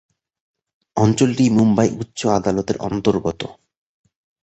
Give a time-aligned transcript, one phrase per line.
[0.97, 3.41] অঞ্চলটি মুম্বাই উচ্চ আদালতের অন্তর্গত।